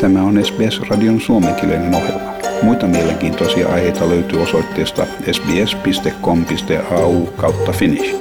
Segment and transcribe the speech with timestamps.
[0.00, 2.32] Tämä on SBS-radion suomenkielinen ohjelma.
[2.62, 8.16] Muita mielenkiintoisia aiheita löytyy osoitteesta sbs.com.au kautta finnish.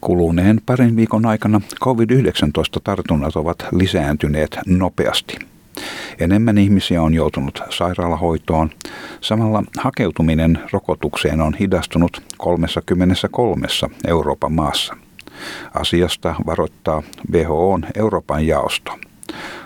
[0.00, 5.38] Kuluneen parin viikon aikana COVID-19-tartunnat ovat lisääntyneet nopeasti.
[6.20, 8.70] Enemmän ihmisiä on joutunut sairaalahoitoon.
[9.20, 13.66] Samalla hakeutuminen rokotukseen on hidastunut 33
[14.06, 14.96] Euroopan maassa.
[15.74, 18.98] Asiasta varoittaa WHOn Euroopan jaosto.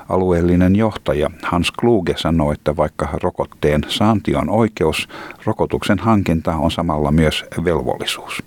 [0.09, 5.09] Alueellinen johtaja Hans Kluge sanoi, että vaikka rokotteen saanti on oikeus,
[5.45, 8.43] rokotuksen hankinta on samalla myös velvollisuus.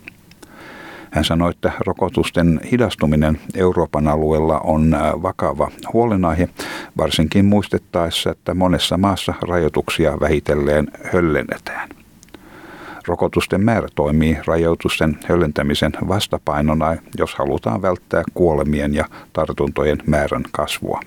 [1.11, 6.49] Hän sanoi, että rokotusten hidastuminen Euroopan alueella on äh, vakava huolenaihe,
[6.97, 11.89] varsinkin muistettaessa, että monessa maassa rajoituksia vähitelleen höllennetään.
[13.07, 20.99] Rokotusten määrä toimii rajoitusten höllentämisen vastapainona, jos halutaan välttää kuolemien ja tartuntojen määrän kasvua.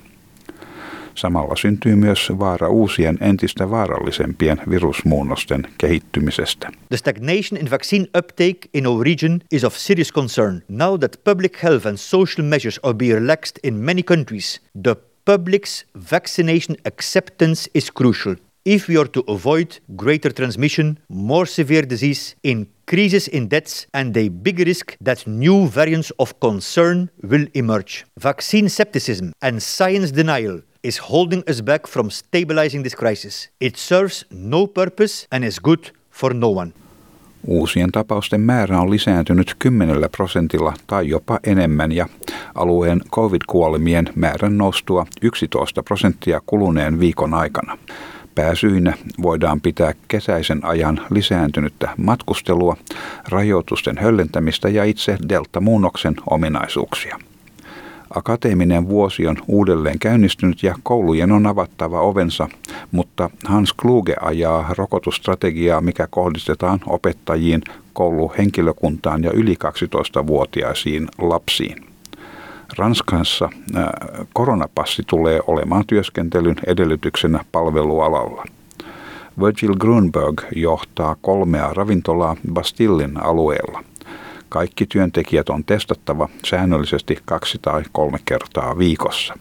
[1.14, 6.70] Samalla syntyy myös vaara uusien entistä vaarallisempien virusmuunnosten kehittymisestä.
[6.88, 10.62] The stagnation in vaccine uptake in our region is of serious concern.
[10.69, 15.86] Now that public health and social measures are being relaxed in many countries, the public's
[16.10, 18.36] vaccination acceptance is crucial.
[18.64, 24.28] If we are to avoid greater transmission, more severe disease, increases in deaths, and a
[24.28, 28.05] big risk that new variants of concern will emerge.
[28.22, 33.48] Vaccine skepticism and science denial is holding us back from stabilizing this crisis.
[33.61, 36.72] It serves no purpose and is good for no one.
[37.47, 42.06] Uusien tapausten määrä on lisääntynyt 10 prosentilla tai jopa enemmän ja
[42.55, 47.78] alueen covid-kuolemien määrän noustua 11 prosenttia kuluneen viikon aikana.
[48.34, 52.77] Pääsyinä voidaan pitää kesäisen ajan lisääntynyttä matkustelua,
[53.28, 57.19] rajoitusten höllentämistä ja itse delta-muunnoksen ominaisuuksia.
[58.14, 62.48] Akateeminen vuosi on uudelleen käynnistynyt ja koulujen on avattava ovensa,
[62.92, 67.62] mutta Hans Kluge ajaa rokotusstrategiaa, mikä kohdistetaan opettajiin,
[67.93, 71.90] kouluhenkilökuntaan ja yli 12-vuotiaisiin lapsiin.
[72.78, 73.50] Ranskassa
[74.32, 78.44] koronapassi tulee olemaan työskentelyn edellytyksenä palvelualalla.
[79.44, 83.84] Virgil Grunberg johtaa kolmea ravintolaa Bastillin alueella.
[84.48, 89.34] Kaikki työntekijät on testattava säännöllisesti kaksi tai kolme kertaa viikossa.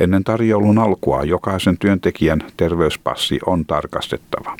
[0.00, 4.56] Ennen tarjoulun alkua jokaisen työntekijän terveyspassi on tarkastettava.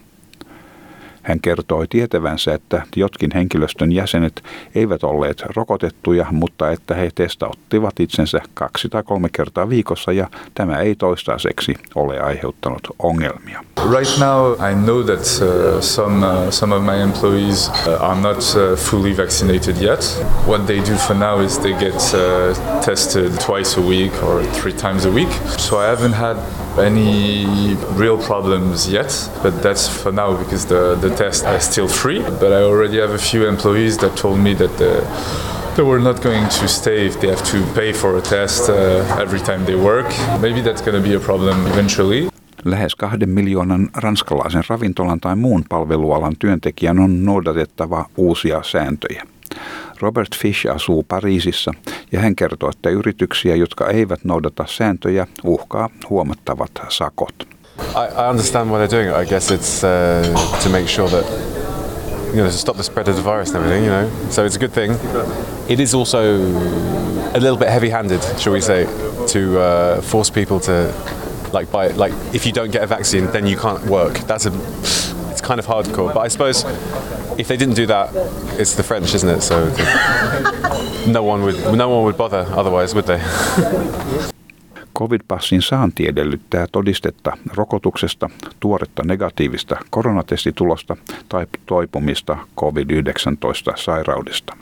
[1.24, 8.40] Hän kertoi tietävänsä, että jotkin henkilöstön jäsenet eivät olleet rokotettuja, mutta että he testauttivat itsensä
[8.54, 13.64] kaksi tai kolme kertaa viikossa ja tämä ei toistaiseksi ole aiheuttanut ongelmia.
[13.84, 18.43] Right now I know that uh, some, uh, some of my employees uh, are not
[18.56, 20.03] uh, fully vaccinated yet.
[20.47, 24.72] What they do for now is they get uh, tested twice a week or three
[24.72, 25.31] times a week.
[25.59, 26.39] So I haven't had
[26.78, 29.12] any real problems yet,
[29.43, 32.22] but that's for now because the, the test is still free.
[32.22, 36.22] But I already have a few employees that told me that the, they were not
[36.22, 39.77] going to stay if they have to pay for a test uh, every time they
[39.77, 40.09] work.
[40.41, 42.31] Maybe that's going to be a problem eventually.
[42.64, 49.26] Lähes kahden miljoonan ranskalaisen ravintolan tai muun palvelualan työntekijän on noudatettava uusia sääntöjä.
[50.00, 51.72] Robert Fish asuu Pariisissa
[52.12, 57.34] ja hän kertoo, että yrityksiä, jotka eivät noudata sääntöjä, uhkaa huomattavat sakot.
[57.78, 59.22] I, I understand what they're doing.
[59.22, 61.24] I guess it's uh, to make sure that
[62.26, 63.86] you know to stop the spread of the virus and everything.
[63.86, 64.97] You know, so it's a good thing.
[65.69, 66.19] It is also
[67.34, 68.86] a little bit heavy-handed, shall we say,
[69.32, 70.92] to uh, force people to
[71.54, 74.19] like buy like if you don't get a vaccine, then you can't work.
[74.26, 74.53] That's a
[75.31, 76.12] it's kind of hardcore.
[76.15, 76.65] But I suppose
[77.38, 78.10] if they didn't do that,
[78.59, 79.42] it's the French, isn't it?
[79.42, 79.56] So
[81.06, 83.20] no one would no one would bother otherwise, would they?
[84.98, 90.97] Covid-passin saanti edellyttää todistetta rokotuksesta, tuoretta negatiivista koronatestitulosta
[91.28, 94.56] tai toipumista COVID-19-sairaudesta.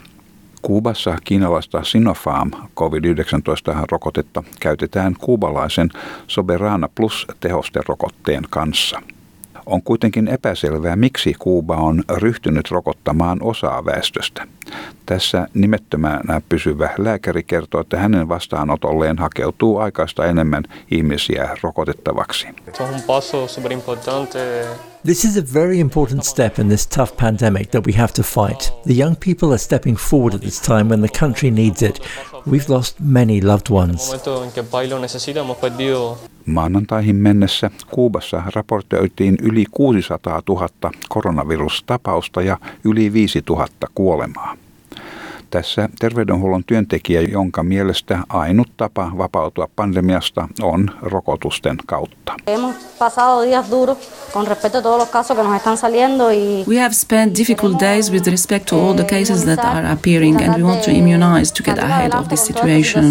[0.63, 5.89] Kuubassa kiinalaista Sinopharm COVID-19-rokotetta käytetään kuubalaisen
[6.27, 9.01] Soberana Plus-tehosterokotteen kanssa–
[9.65, 14.47] on kuitenkin epäselvää, miksi Kuuba on ryhtynyt rokottamaan osaa väestöstä.
[15.05, 22.47] Tässä nimettömänä pysyvä lääkäri kertoo, että hänen vastaanotolleen hakeutuu aikaista enemmän ihmisiä rokotettavaksi.
[25.05, 28.71] This is a very important step in this tough pandemic that we have to fight.
[28.85, 31.99] The young people are stepping forward at this time when the country needs it.
[32.45, 34.13] We've lost many loved ones.
[36.45, 40.69] Maanantaihin mennessä Kuubassa raportoitiin yli 600 000
[41.09, 44.57] koronavirustapausta ja yli 5 000 kuolemaa.
[45.53, 52.33] Tässä terveydenhuollon työntekijä, jonka mielestä ainut tapa vapautua pandemiasta on rokotusten kautta.
[56.67, 60.57] We have spent difficult days with respect to all the cases that are appearing and
[60.57, 63.03] we want to immunize to get ahead of this situation.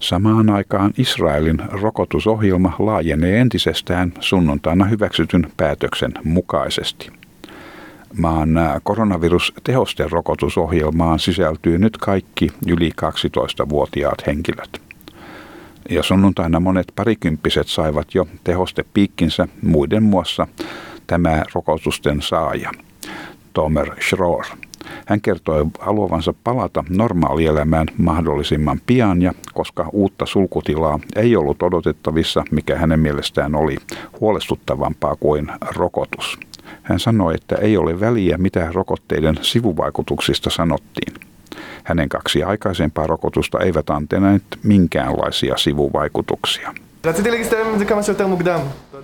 [0.00, 7.10] Samaan aikaan Israelin rokotusohjelma laajenee entisestään sunnuntaina hyväksytyn päätöksen mukaisesti.
[8.18, 8.50] Maan
[8.82, 14.82] koronavirustehosten rokotusohjelmaan sisältyy nyt kaikki yli 12-vuotiaat henkilöt.
[15.90, 20.46] Ja sunnuntaina monet parikymppiset saivat jo tehostepiikkinsä muiden muassa
[21.06, 22.70] tämä rokotusten saaja,
[23.52, 24.46] Tomer Schroer.
[25.06, 32.76] Hän kertoi haluavansa palata normaalielämään mahdollisimman pian ja koska uutta sulkutilaa ei ollut odotettavissa, mikä
[32.76, 33.76] hänen mielestään oli
[34.20, 36.38] huolestuttavampaa kuin rokotus.
[36.82, 41.14] Hän sanoi, että ei ole väliä, mitä rokotteiden sivuvaikutuksista sanottiin.
[41.84, 46.74] Hänen kaksi aikaisempaa rokotusta eivät antaneet minkäänlaisia sivuvaikutuksia.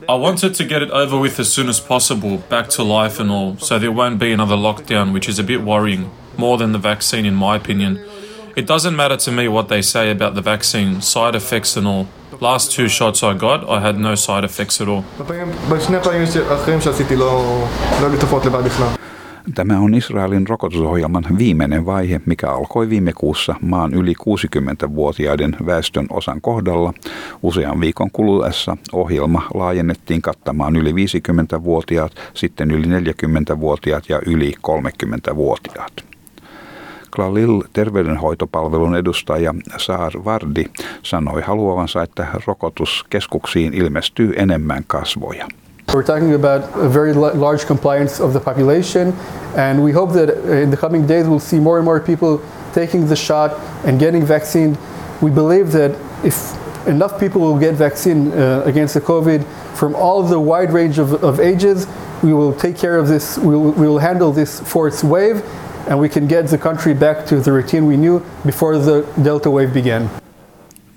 [0.08, 3.30] I wanted to get it over with as soon as possible, back to life and
[3.30, 6.78] all, so there won't be another lockdown, which is a bit worrying, more than the
[6.78, 8.04] vaccine, in my opinion.
[8.56, 12.08] It doesn't matter to me what they say about the vaccine, side effects and all.
[12.40, 15.04] Last two shots I got, I had no side effects at all.
[19.54, 26.40] Tämä on Israelin rokotusohjelman viimeinen vaihe, mikä alkoi viime kuussa maan yli 60-vuotiaiden väestön osan
[26.40, 26.92] kohdalla.
[27.42, 35.92] Usean viikon kuluessa ohjelma laajennettiin kattamaan yli 50-vuotiaat, sitten yli 40-vuotiaat ja yli 30-vuotiaat.
[37.16, 40.64] Klalil terveydenhoitopalvelun edustaja Saar Vardi
[41.02, 45.48] sanoi haluavansa, että rokotuskeskuksiin ilmestyy enemmän kasvoja.
[45.92, 49.12] We're talking about a very large compliance of the population,
[49.54, 52.42] and we hope that in the coming days we'll see more and more people
[52.72, 54.78] taking the shot and getting vaccinated.
[55.20, 55.90] We believe that
[56.24, 56.56] if
[56.86, 59.44] enough people will get vaccine uh, against the COVID
[59.76, 61.86] from all the wide range of, of ages,
[62.22, 65.44] we will take care of this, we will, we will handle this fourth wave,
[65.88, 69.50] and we can get the country back to the routine we knew before the Delta
[69.50, 70.21] wave began.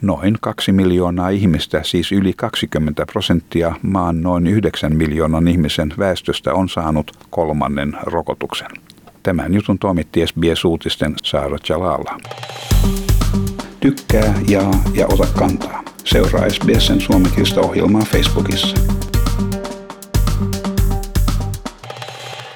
[0.06, 6.70] Noin kaksi miljoonaa ihmistä, siis yli 20 prosenttia maan noin 9 miljoonan ihmisen väestöstä on
[6.70, 8.68] saanut kolmannen rokotuksen.
[9.24, 12.18] Tämän jutun toimitti SBS-uutisten Saara Jalala.
[13.80, 15.84] Tykkää, jaa ja ota kantaa.
[16.04, 18.95] Seuraa SBSn suomenkielistä ohjelmaa Facebookissa.